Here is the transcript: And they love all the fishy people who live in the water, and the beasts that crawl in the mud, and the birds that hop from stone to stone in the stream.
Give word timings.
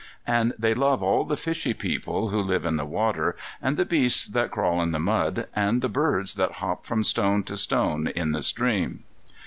And 0.25 0.55
they 0.57 0.73
love 0.73 1.03
all 1.03 1.25
the 1.25 1.37
fishy 1.37 1.75
people 1.75 2.29
who 2.29 2.41
live 2.41 2.65
in 2.65 2.75
the 2.75 2.87
water, 2.87 3.35
and 3.61 3.77
the 3.77 3.85
beasts 3.85 4.25
that 4.25 4.49
crawl 4.49 4.81
in 4.81 4.93
the 4.93 4.99
mud, 4.99 5.45
and 5.55 5.83
the 5.83 5.89
birds 5.89 6.33
that 6.33 6.53
hop 6.53 6.87
from 6.87 7.03
stone 7.03 7.43
to 7.43 7.55
stone 7.55 8.07
in 8.07 8.31
the 8.31 8.41
stream. 8.41 9.03